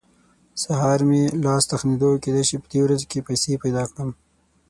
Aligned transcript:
سهار 0.63 0.99
مې 1.09 1.23
لاس 1.45 1.63
تخېدو؛ 1.71 2.11
کېدای 2.23 2.43
شي 2.49 2.57
په 2.61 2.67
دې 2.71 2.79
ورځو 2.83 3.05
کې 3.11 3.25
پيسې 3.27 3.61
پیدا 3.63 3.83
کړم. 3.91 4.09